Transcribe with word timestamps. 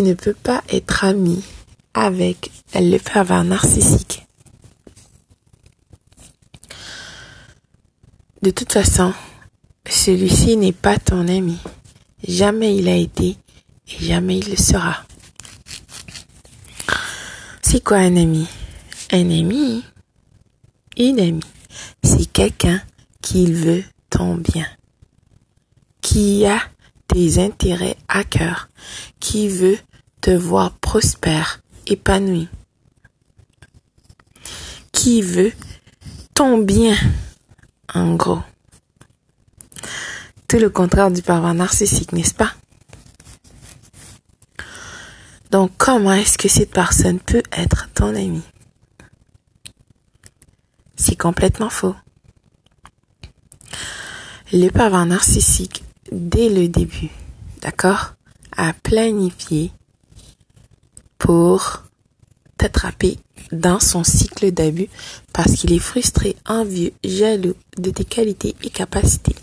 ne 0.00 0.14
peux 0.14 0.34
pas 0.34 0.62
être 0.68 1.04
ami 1.04 1.42
avec 1.94 2.50
le 2.74 2.98
pervers 2.98 3.44
narcissique. 3.44 4.26
De 8.42 8.50
toute 8.50 8.72
façon, 8.72 9.12
celui-ci 9.88 10.56
n'est 10.56 10.72
pas 10.72 10.98
ton 10.98 11.28
ami. 11.28 11.58
Jamais 12.26 12.76
il 12.76 12.88
a 12.88 12.96
été 12.96 13.36
et 13.88 14.04
jamais 14.04 14.38
il 14.38 14.50
le 14.50 14.56
sera. 14.56 15.04
C'est 17.62 17.84
quoi 17.84 17.98
un 17.98 18.16
ami? 18.16 18.46
Un 19.12 19.30
ami, 19.30 19.84
une 20.96 21.20
amie, 21.20 21.40
c'est 22.02 22.30
quelqu'un 22.30 22.80
qui 23.22 23.52
veut 23.52 23.84
ton 24.08 24.36
bien, 24.36 24.66
qui 26.00 26.46
a 26.46 26.60
tes 27.08 27.38
intérêts 27.38 27.96
à 28.08 28.22
cœur, 28.22 28.68
qui 29.18 29.48
veut 29.48 29.78
te 30.20 30.30
voir 30.30 30.72
prospère, 30.78 31.62
épanoui, 31.86 32.48
qui 34.92 35.22
veut 35.22 35.52
ton 36.34 36.58
bien, 36.58 36.96
en 37.94 38.14
gros? 38.14 38.42
Tout 40.46 40.58
le 40.58 40.68
contraire 40.68 41.10
du 41.10 41.22
pervers 41.22 41.54
narcissique, 41.54 42.12
n'est-ce 42.12 42.34
pas? 42.34 42.52
Donc, 45.50 45.72
comment 45.78 46.12
est-ce 46.12 46.38
que 46.38 46.48
cette 46.48 46.70
personne 46.70 47.18
peut 47.18 47.42
être 47.52 47.88
ton 47.94 48.14
ami? 48.14 48.42
C'est 50.96 51.16
complètement 51.16 51.70
faux. 51.70 51.96
Le 54.52 54.68
pervers 54.68 55.06
narcissique, 55.06 55.82
dès 56.12 56.48
le 56.48 56.68
début, 56.68 57.10
d'accord, 57.62 58.14
a 58.56 58.72
planifié 58.72 59.72
pour 61.20 61.84
t'attraper 62.56 63.18
dans 63.52 63.78
son 63.78 64.02
cycle 64.02 64.50
d'abus 64.50 64.88
parce 65.32 65.52
qu'il 65.52 65.72
est 65.72 65.78
frustré, 65.78 66.34
envieux, 66.46 66.92
jaloux 67.04 67.54
de 67.76 67.90
tes 67.90 68.04
qualités 68.04 68.56
et 68.62 68.70
capacités. 68.70 69.36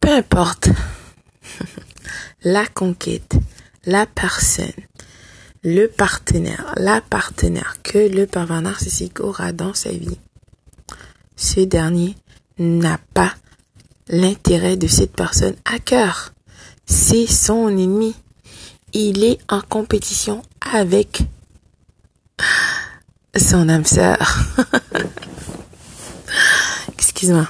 Peu 0.00 0.10
importe 0.10 0.68
la 2.44 2.66
conquête, 2.66 3.34
la 3.84 4.06
personne, 4.06 4.70
le 5.64 5.86
partenaire, 5.86 6.72
la 6.76 7.00
partenaire 7.00 7.82
que 7.82 7.98
le 7.98 8.26
pervers 8.26 8.62
narcissique 8.62 9.20
aura 9.20 9.52
dans 9.52 9.74
sa 9.74 9.90
vie, 9.90 10.18
ce 11.36 11.60
dernier 11.60 12.16
n'a 12.58 12.98
pas 13.14 13.34
l'intérêt 14.08 14.76
de 14.76 14.86
cette 14.86 15.14
personne 15.14 15.56
à 15.64 15.78
cœur. 15.78 16.32
C'est 16.86 17.26
son 17.26 17.68
ennemi. 17.68 18.14
Il 18.92 19.24
est 19.24 19.38
en 19.48 19.60
compétition 19.60 20.42
avec 20.60 21.22
son 23.36 23.68
âme 23.68 23.84
sœur. 23.84 24.46
Excuse-moi. 26.94 27.46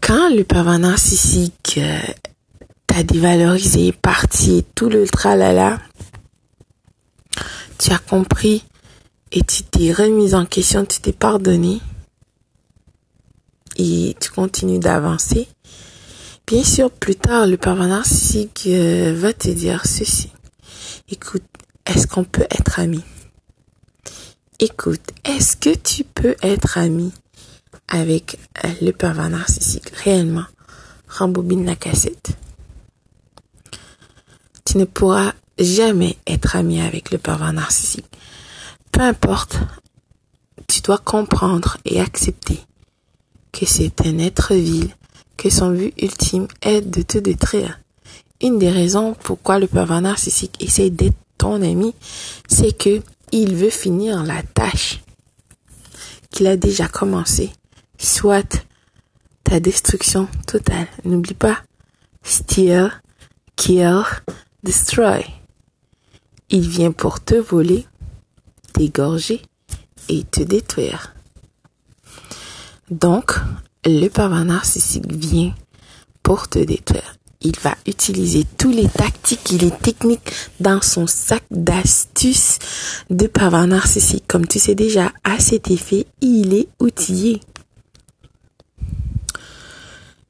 Quand 0.00 0.34
le 0.34 0.44
pervers 0.44 0.78
narcissique 0.78 1.78
euh, 1.78 2.00
t'a 2.86 3.02
dévalorisé, 3.02 3.92
parti, 3.92 4.64
tout 4.74 4.88
le 4.88 5.06
tralala, 5.06 5.80
tu 7.78 7.92
as 7.92 7.98
compris 7.98 8.64
et 9.32 9.42
tu 9.42 9.62
t'es 9.62 9.92
remise 9.92 10.34
en 10.34 10.46
question, 10.46 10.84
tu 10.84 11.00
t'es 11.00 11.12
pardonné 11.12 11.80
et 13.76 14.16
tu 14.20 14.30
continues 14.30 14.78
d'avancer. 14.78 15.48
Bien 16.46 16.62
sûr, 16.62 16.90
plus 16.90 17.16
tard, 17.16 17.46
le 17.46 17.56
pervers 17.56 17.88
narcissique 17.88 18.64
euh, 18.66 19.14
va 19.16 19.32
te 19.32 19.48
dire 19.48 19.86
ceci. 19.86 20.30
Écoute, 21.08 21.42
est-ce 21.86 22.06
qu'on 22.06 22.24
peut 22.24 22.46
être 22.50 22.78
amis? 22.78 23.04
Écoute, 24.58 25.00
est-ce 25.24 25.56
que 25.56 25.74
tu 25.74 26.04
peux 26.04 26.36
être 26.42 26.76
ami 26.76 27.12
avec 27.88 28.38
euh, 28.62 28.68
le 28.82 28.90
pervers 28.92 29.30
narcissique 29.30 29.88
réellement? 30.04 30.44
Rembobine 31.08 31.64
la 31.64 31.76
cassette. 31.76 32.36
Tu 34.66 34.76
ne 34.76 34.84
pourras 34.84 35.32
jamais 35.58 36.18
être 36.26 36.56
ami 36.56 36.82
avec 36.82 37.10
le 37.10 37.16
pervers 37.16 37.54
narcissique. 37.54 38.18
Peu 38.92 39.00
importe, 39.00 39.60
tu 40.66 40.82
dois 40.82 40.98
comprendre 40.98 41.78
et 41.86 42.02
accepter 42.02 42.60
que 43.50 43.64
c'est 43.64 44.02
un 44.04 44.18
être 44.18 44.54
vil, 44.54 44.94
que 45.36 45.50
son 45.50 45.70
but 45.70 45.94
ultime 46.00 46.48
est 46.62 46.80
de 46.80 47.02
te 47.02 47.18
détruire. 47.18 47.80
Une 48.42 48.58
des 48.58 48.70
raisons 48.70 49.14
pourquoi 49.22 49.58
le 49.58 49.66
pervers 49.66 50.00
narcissique 50.00 50.62
essaie 50.62 50.90
d'être 50.90 51.16
ton 51.38 51.62
ami, 51.62 51.94
c'est 52.48 52.76
que 52.76 53.02
il 53.32 53.54
veut 53.54 53.70
finir 53.70 54.22
la 54.22 54.42
tâche 54.42 55.00
qu'il 56.30 56.46
a 56.46 56.56
déjà 56.56 56.88
commencé, 56.88 57.50
soit 57.98 58.66
ta 59.44 59.60
destruction 59.60 60.28
totale. 60.46 60.86
N'oublie 61.04 61.34
pas, 61.34 61.58
steal, 62.22 62.90
kill, 63.56 64.02
destroy. 64.62 65.24
Il 66.50 66.68
vient 66.68 66.92
pour 66.92 67.22
te 67.22 67.34
voler, 67.34 67.86
t'égorger 68.72 69.42
et 70.08 70.24
te 70.24 70.42
détruire. 70.42 71.14
Donc, 72.90 73.32
le 73.86 74.08
pervers 74.08 74.44
narcissique 74.44 75.12
vient 75.12 75.54
pour 76.22 76.48
te 76.48 76.58
détruire. 76.58 77.16
Il 77.42 77.58
va 77.60 77.76
utiliser 77.86 78.44
tous 78.56 78.70
les 78.70 78.88
tactiques 78.88 79.52
et 79.52 79.58
les 79.58 79.70
techniques 79.70 80.32
dans 80.60 80.80
son 80.80 81.06
sac 81.06 81.42
d'astuces 81.50 82.58
de 83.10 83.26
pervers 83.26 83.66
narcissique. 83.66 84.24
Comme 84.26 84.46
tu 84.46 84.58
sais 84.58 84.74
déjà, 84.74 85.12
à 85.24 85.38
cet 85.38 85.70
effet, 85.70 86.06
il 86.22 86.54
est 86.54 86.68
outillé. 86.80 87.40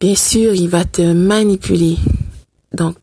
Bien 0.01 0.17
sûr, 0.17 0.55
il 0.55 0.69
va 0.69 0.85
te 0.85 1.13
manipuler. 1.13 1.97
Donc, 2.73 2.99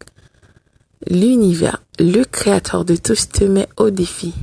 l'univers, 1.09 1.81
le 1.97 2.23
créateur 2.23 2.83
de 2.83 2.97
tous 2.97 3.29
te 3.29 3.45
met 3.45 3.69
au 3.77 3.89
défi 3.89 4.33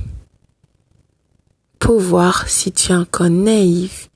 pour 1.77 1.99
voir 1.99 2.49
si 2.49 2.71
tu 2.71 2.91
es 2.91 2.95
encore 2.95 3.29
naïf, 3.29 4.08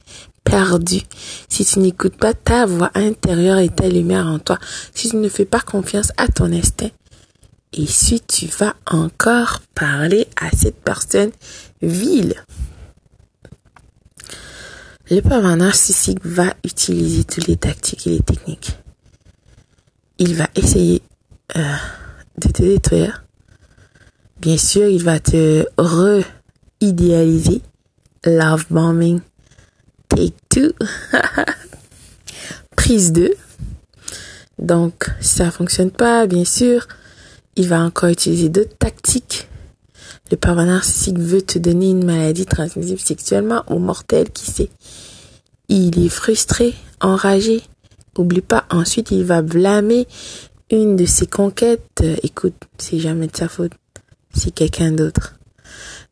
perdu, 0.54 1.02
si 1.50 1.66
tu 1.66 1.80
n'écoutes 1.80 2.16
pas 2.16 2.36
ta 2.36 2.68
voix 2.68 2.92
intérieure 2.94 3.58
et 3.58 3.70
ta 3.70 3.90
lumière 3.90 4.28
en 4.28 4.38
toi, 4.38 4.60
si 4.94 5.10
tu 5.10 5.16
ne 5.16 5.28
fais 5.28 5.46
pas 5.46 5.62
confiance 5.62 6.12
à 6.18 6.28
ton 6.28 6.54
instinct, 6.54 6.92
et 7.74 7.88
si 7.88 8.22
tu 8.22 8.46
vas 8.60 8.76
encore 8.86 9.62
parler 9.74 10.28
à 10.40 10.56
cette 10.56 10.80
personne 10.84 11.32
vile. 11.82 12.36
Le 15.10 15.22
pervers 15.22 15.58
narcissique 15.58 16.24
va 16.24 16.54
utiliser 16.64 17.24
toutes 17.24 17.48
les 17.48 17.58
tactiques 17.58 18.06
et 18.06 18.12
les 18.12 18.22
techniques. 18.22 18.78
Il 20.20 20.36
va 20.36 20.48
essayer 20.54 21.02
euh, 21.56 21.76
de 22.38 22.48
te 22.50 22.62
détruire. 22.62 23.26
Bien 24.40 24.58
sûr, 24.58 24.86
il 24.86 25.04
va 25.04 25.20
te 25.20 25.66
re-idéaliser. 25.80 27.64
Love 28.24 28.68
bombing. 28.70 29.20
Prise 32.76 33.12
2. 33.12 33.34
Donc, 34.60 35.10
si 35.20 35.36
ça 35.36 35.52
fonctionne 35.52 35.92
pas, 35.92 36.28
bien 36.28 36.46
sûr, 36.46 36.88
il 37.56 37.68
va 37.68 37.82
encore 37.82 38.10
utiliser 38.10 38.50
d'autres 38.50 38.78
tactiques. 38.78 39.48
Le 40.32 40.38
pervers 40.38 40.82
veut 41.16 41.42
te 41.42 41.60
donner 41.60 41.92
une 41.92 42.06
maladie 42.06 42.46
transmissible 42.46 43.00
sexuellement 43.00 43.64
ou 43.70 43.78
mortelle, 43.78 44.30
qui 44.30 44.50
sait. 44.50 44.70
Il 45.70 46.04
est 46.04 46.10
frustré, 46.10 46.74
enragé. 47.02 47.62
Oublie 48.18 48.42
pas, 48.42 48.66
ensuite 48.70 49.12
il 49.12 49.24
va 49.24 49.42
blâmer 49.42 50.08
une 50.70 50.96
de 50.96 51.06
ses 51.06 51.26
conquêtes. 51.26 52.04
écoute, 52.22 52.54
c'est 52.78 53.00
jamais 53.00 53.28
de 53.28 53.36
sa 53.36 53.48
faute. 53.48 53.74
C'est 54.36 54.52
quelqu'un 54.52 54.92
d'autre. 54.92 55.36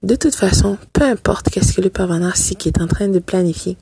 De 0.03 0.15
toute 0.15 0.35
façon, 0.35 0.77
peu 0.93 1.03
importe 1.03 1.49
qu'est-ce 1.49 1.73
que 1.73 1.81
le 1.81 1.89
pervers 1.89 2.17
est 2.17 2.81
en 2.81 2.87
train 2.87 3.07
de 3.07 3.19
planifier. 3.19 3.77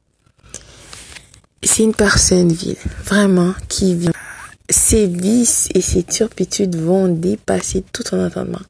C'est 1.64 1.84
une 1.84 1.94
personne 1.94 2.52
vile, 2.52 2.78
vraiment, 3.06 3.54
qui 3.68 3.96
vit. 3.96 4.10
Ses 4.70 5.08
vices 5.08 5.68
et 5.74 5.82
ses 5.82 6.04
turpitudes 6.04 6.76
vont 6.76 7.08
dépasser 7.08 7.84
tout 7.92 8.04
son 8.08 8.20
entendement. 8.20 8.62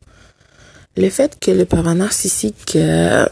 Le 0.95 1.09
fait 1.09 1.37
que 1.39 1.51
le 1.51 1.65
pervers 1.65 1.95
narcissique 1.95 2.75
euh, 2.75 3.27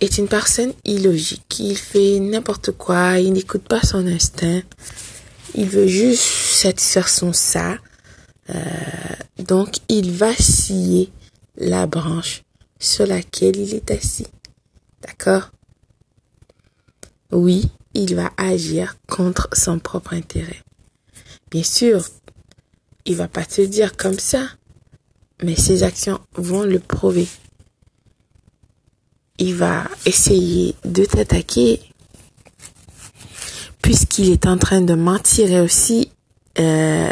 est 0.00 0.18
une 0.18 0.28
personne 0.28 0.72
illogique, 0.84 1.58
il 1.60 1.76
fait 1.76 2.18
n'importe 2.20 2.72
quoi, 2.72 3.18
il 3.18 3.32
n'écoute 3.32 3.66
pas 3.66 3.82
son 3.82 4.06
instinct, 4.06 4.62
il 5.54 5.66
veut 5.66 5.86
juste 5.86 6.22
satisfaire 6.22 7.08
son 7.08 7.32
ça. 7.32 7.76
Euh, 8.50 8.62
donc, 9.38 9.76
il 9.88 10.12
va 10.12 10.34
scier 10.34 11.10
la 11.56 11.86
branche 11.86 12.42
sur 12.78 13.06
laquelle 13.06 13.56
il 13.56 13.74
est 13.74 13.90
assis. 13.90 14.26
D'accord? 15.02 15.50
Oui, 17.32 17.70
il 17.94 18.14
va 18.14 18.30
agir 18.36 18.96
contre 19.08 19.48
son 19.52 19.78
propre 19.78 20.14
intérêt. 20.14 20.62
Bien 21.50 21.62
sûr, 21.62 22.04
il 23.04 23.16
va 23.16 23.28
pas 23.28 23.44
te 23.44 23.62
dire 23.62 23.96
comme 23.96 24.18
ça, 24.18 24.46
mais 25.42 25.56
ses 25.56 25.82
actions 25.82 26.20
vont 26.34 26.62
le 26.62 26.78
prouver. 26.78 27.28
Il 29.38 29.54
va 29.54 29.84
essayer 30.06 30.74
de 30.84 31.04
t'attaquer 31.04 31.80
puisqu'il 33.82 34.30
est 34.30 34.46
en 34.46 34.58
train 34.58 34.82
de 34.82 34.94
mentir 34.94 35.50
et 35.50 35.60
aussi 35.60 36.12
euh, 36.58 37.10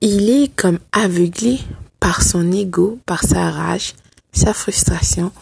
il 0.00 0.30
est 0.30 0.54
comme 0.54 0.78
aveuglé 0.92 1.58
par 1.98 2.22
son 2.22 2.52
ego, 2.52 2.98
par 3.04 3.24
sa 3.24 3.50
rage, 3.50 3.94
sa 4.32 4.52
frustration, 4.54 5.32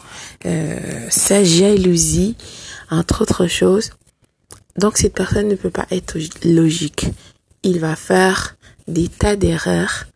euh, 0.45 1.07
sa 1.11 1.45
jalousie, 1.45 2.37
entre 2.91 3.23
autres 3.23 3.47
choses. 3.47 3.91
Donc 4.79 4.99
cette 4.99 5.15
personne 5.15 5.49
ne 5.49 5.55
peut 5.55 5.71
pas 5.71 5.87
être 5.91 6.19
logique. 6.45 7.07
Il 7.63 7.81
va 7.81 7.97
faire 7.97 8.57
des 8.87 9.09
tas 9.09 9.37
d'erreurs 9.37 10.07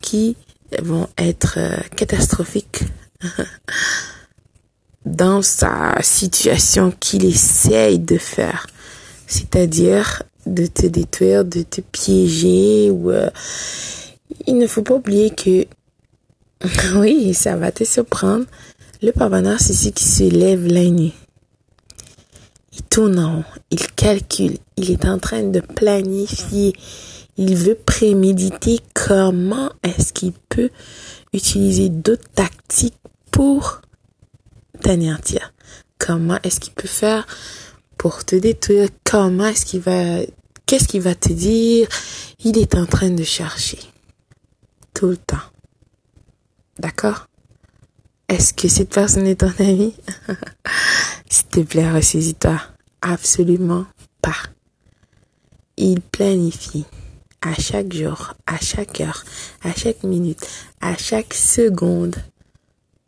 qui 0.00 0.36
vont 0.82 1.08
être 1.18 1.54
euh, 1.58 1.76
catastrophiques 1.96 2.82
dans 5.04 5.42
sa 5.42 5.96
situation 6.02 6.92
qu'il 6.98 7.24
essaye 7.24 7.98
de 7.98 8.18
faire. 8.18 8.66
C'est-à-dire 9.26 10.22
de 10.46 10.66
te 10.66 10.86
détruire, 10.86 11.44
de 11.44 11.62
te 11.62 11.80
piéger 11.80 12.90
ou 12.90 13.10
euh, 13.10 13.30
il 14.46 14.58
ne 14.58 14.66
faut 14.66 14.82
pas 14.82 14.94
oublier 14.94 15.30
que 15.30 15.66
oui, 16.96 17.34
ça 17.34 17.56
va 17.56 17.70
te 17.70 17.84
surprendre. 17.84 18.44
Le 19.00 19.12
papa 19.12 19.40
qui 19.40 20.04
se 20.04 20.24
lève 20.24 20.66
la 20.66 20.84
nuit. 20.84 21.14
Il 22.72 22.82
tourne 22.82 23.18
en 23.18 23.36
rond, 23.36 23.44
il 23.70 23.86
calcule, 23.92 24.58
il 24.76 24.90
est 24.90 25.04
en 25.04 25.18
train 25.18 25.42
de 25.42 25.60
planifier, 25.60 26.72
il 27.36 27.56
veut 27.56 27.76
préméditer 27.76 28.80
comment 28.94 29.70
est-ce 29.84 30.12
qu'il 30.12 30.32
peut 30.48 30.70
utiliser 31.32 31.88
d'autres 31.88 32.28
tactiques 32.34 32.98
pour 33.30 33.80
t'anéantir. 34.80 35.52
Comment 35.98 36.38
est-ce 36.42 36.60
qu'il 36.60 36.72
peut 36.72 36.88
faire 36.88 37.26
pour 37.96 38.24
te 38.24 38.36
détruire? 38.36 38.88
Comment 39.04 39.46
est-ce 39.46 39.66
qu'il 39.66 39.80
va, 39.80 40.20
qu'est-ce 40.66 40.88
qu'il 40.88 41.02
va 41.02 41.14
te 41.14 41.32
dire? 41.32 41.88
Il 42.44 42.58
est 42.58 42.74
en 42.74 42.86
train 42.86 43.10
de 43.10 43.24
chercher. 43.24 43.78
Tout 44.94 45.06
le 45.06 45.16
temps. 45.16 45.36
D'accord? 46.78 47.26
Est-ce 48.28 48.52
que 48.52 48.68
cette 48.68 48.92
personne 48.92 49.26
est 49.26 49.40
ton 49.40 49.52
ami? 49.58 49.94
S'il 51.30 51.46
te 51.46 51.60
plaît, 51.60 51.90
ressaisis-toi. 51.90 52.60
Absolument 53.00 53.86
pas. 54.20 54.36
Il 55.76 56.00
planifie 56.00 56.84
à 57.40 57.54
chaque 57.54 57.92
jour, 57.92 58.34
à 58.46 58.58
chaque 58.58 59.00
heure, 59.00 59.24
à 59.62 59.72
chaque 59.72 60.02
minute, 60.02 60.46
à 60.80 60.96
chaque 60.96 61.34
seconde 61.34 62.16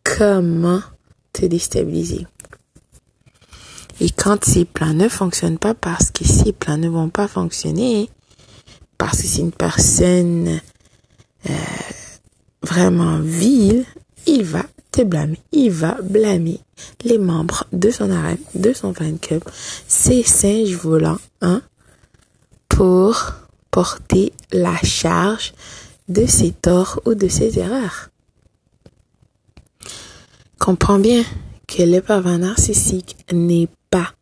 comment 0.05 0.81
te 1.33 1.47
déstabiliser. 1.47 2.27
Et 4.01 4.09
quand 4.11 4.45
ces 4.45 4.65
plans 4.65 4.95
ne 4.95 5.09
fonctionnent 5.09 5.59
pas, 5.59 5.75
parce 5.75 6.11
que 6.11 6.25
ces 6.25 6.53
plans 6.53 6.79
ne 6.79 6.89
vont 6.89 7.11
pas 7.11 7.29
fonctionner, 7.29 8.09
parce 8.97 9.21
que 9.21 9.27
c'est 9.27 9.43
une 9.43 9.53
personne 9.53 10.61
euh, 11.49 11.55
vraiment 12.63 13.19
vile, 13.21 13.85
il 14.27 14.45
va 14.45 14.65
te 14.91 15.03
blâmer. 15.03 15.41
Il 15.53 15.71
va 15.71 15.97
blâmer 16.03 16.61
les 17.05 17.19
membres 17.19 17.67
de 17.73 17.91
son 17.91 18.11
arène, 18.11 18.39
de 18.55 18.73
son 18.73 18.95
fan 18.95 19.19
club, 19.19 19.43
ces 19.87 20.23
singes 20.23 20.75
volants, 20.75 21.19
hein, 21.41 21.63
pour 22.69 23.33
porter 23.71 24.33
la 24.53 24.77
charge 24.83 25.53
de 26.09 26.27
ses 26.27 26.51
torts 26.53 27.01
ou 27.07 27.15
de 27.15 27.29
ses 27.29 27.59
erreurs. 27.59 28.11
Comprends 30.59 30.99
bien 30.99 31.25
que 31.67 31.83
le 31.83 32.01
pervers 32.01 32.39
narcissique 32.39 33.17
n'est 33.33 33.69
pas 33.91 34.13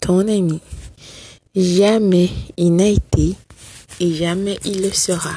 ton 0.00 0.20
ami. 0.28 0.60
Jamais 1.54 2.30
il 2.56 2.76
n'a 2.76 2.88
été 2.88 3.34
et 4.00 4.14
jamais 4.14 4.58
il 4.64 4.82
le 4.82 4.90
sera. 4.90 5.34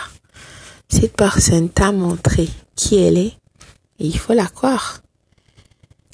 Cette 0.94 1.16
personne 1.16 1.70
t'a 1.70 1.92
montré 1.92 2.48
qui 2.76 2.96
elle 2.98 3.18
est 3.18 3.34
et 4.00 4.06
il 4.06 4.18
faut 4.18 4.34
la 4.34 4.46
croire. 4.46 5.02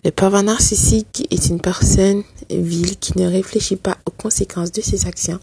Le 0.05 0.11
pervers 0.11 0.43
narcissique 0.43 1.27
est 1.29 1.49
une 1.49 1.59
personne 1.59 2.23
vile 2.49 2.97
qui 2.97 3.17
ne 3.17 3.27
réfléchit 3.27 3.75
pas 3.75 3.97
aux 4.05 4.11
conséquences 4.11 4.71
de 4.71 4.81
ses 4.81 5.05
actions 5.05 5.39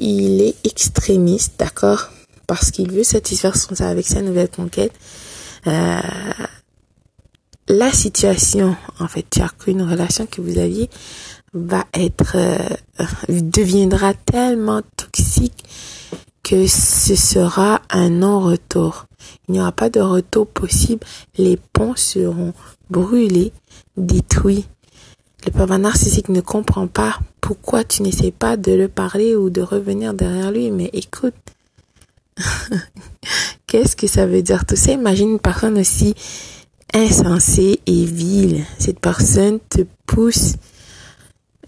il 0.00 0.40
est 0.40 0.56
extrémiste, 0.64 1.54
d'accord 1.58 2.08
Parce 2.46 2.70
qu'il 2.70 2.90
veut 2.90 3.04
satisfaire 3.04 3.56
son 3.56 3.80
avec 3.82 4.06
sa 4.06 4.22
nouvelle 4.22 4.48
conquête. 4.48 4.92
Euh, 5.66 6.00
la 7.68 7.92
situation, 7.92 8.76
en 8.98 9.06
fait, 9.06 9.26
tu 9.30 9.40
as 9.42 9.50
une 9.66 9.82
relation 9.82 10.26
que 10.26 10.40
vous 10.40 10.58
aviez 10.58 10.88
va 11.52 11.84
être, 11.94 12.36
euh, 12.36 12.58
deviendra 13.28 14.14
tellement 14.14 14.82
toxique 14.96 15.64
que 16.50 16.66
ce 16.66 17.14
sera 17.14 17.80
un 17.90 18.10
non-retour. 18.10 19.06
Il 19.46 19.52
n'y 19.52 19.60
aura 19.60 19.70
pas 19.70 19.88
de 19.88 20.00
retour 20.00 20.48
possible. 20.48 21.06
Les 21.38 21.56
ponts 21.56 21.94
seront 21.94 22.54
brûlés, 22.90 23.52
détruits. 23.96 24.66
Le 25.46 25.52
pervers 25.52 25.78
narcissique 25.78 26.28
ne 26.28 26.40
comprend 26.40 26.88
pas 26.88 27.20
pourquoi 27.40 27.84
tu 27.84 28.02
n'essaies 28.02 28.32
pas 28.32 28.56
de 28.56 28.72
le 28.72 28.88
parler 28.88 29.36
ou 29.36 29.48
de 29.48 29.62
revenir 29.62 30.12
derrière 30.12 30.50
lui. 30.50 30.72
Mais 30.72 30.90
écoute, 30.92 31.36
qu'est-ce 33.68 33.94
que 33.94 34.08
ça 34.08 34.26
veut 34.26 34.42
dire? 34.42 34.66
Tout 34.66 34.74
ça 34.74 34.90
Imagine 34.90 35.30
une 35.30 35.38
personne 35.38 35.78
aussi 35.78 36.16
insensée 36.92 37.78
et 37.86 38.04
vile. 38.04 38.64
Cette 38.76 38.98
personne 38.98 39.60
te 39.68 39.82
pousse, 40.04 40.54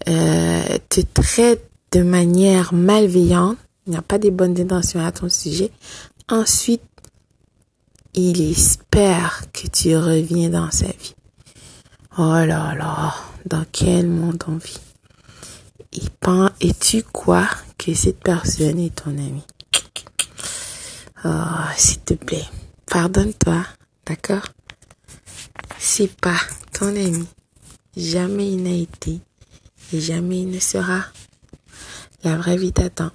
euh, 0.09 0.77
te 0.89 0.99
traite 0.99 1.69
de 1.93 2.03
manière 2.03 2.73
malveillante. 2.73 3.57
Il 3.85 3.91
n'y 3.91 3.97
a 3.97 4.01
pas 4.01 4.17
des 4.17 4.31
bonnes 4.31 4.59
intentions 4.59 5.05
à 5.05 5.11
ton 5.11 5.29
sujet. 5.29 5.71
Ensuite, 6.29 6.81
il 8.13 8.41
espère 8.41 9.43
que 9.51 9.67
tu 9.67 9.97
reviens 9.97 10.49
dans 10.49 10.71
sa 10.71 10.87
vie. 10.87 11.15
Oh 12.17 12.33
là 12.45 12.75
là, 12.75 13.15
dans 13.45 13.65
quel 13.71 14.07
monde 14.07 14.43
on 14.47 14.57
vit? 14.57 14.79
Et, 15.93 16.01
et 16.61 16.73
tu 16.73 17.03
crois 17.03 17.49
que 17.77 17.93
cette 17.93 18.19
personne 18.19 18.79
est 18.79 18.95
ton 18.95 19.11
ami? 19.11 19.43
Oh, 21.25 21.29
s'il 21.75 21.99
te 22.01 22.13
plaît, 22.13 22.45
pardonne-toi, 22.85 23.65
d'accord? 24.05 24.43
C'est 25.77 26.15
pas 26.19 26.39
ton 26.71 26.87
ami. 26.87 27.27
Jamais 27.97 28.51
il 28.51 28.63
n'a 28.63 28.75
été 28.75 29.19
et 29.91 29.99
jamais 29.99 30.41
il 30.41 30.51
ne 30.51 30.59
sera. 30.59 31.05
La 32.23 32.37
vraie 32.37 32.57
vie 32.57 32.71
t'attend. 32.71 33.11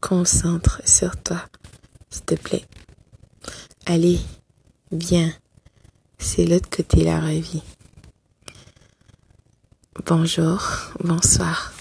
Concentre 0.00 0.80
sur 0.84 1.16
toi, 1.22 1.40
s'il 2.10 2.24
te 2.24 2.34
plaît. 2.34 2.64
Allez, 3.86 4.20
viens. 4.92 5.32
C'est 6.18 6.44
l'autre 6.44 6.70
côté 6.70 7.04
la 7.04 7.20
vraie 7.20 7.40
vie. 7.40 7.62
Bonjour, 10.06 10.62
bonsoir. 11.00 11.72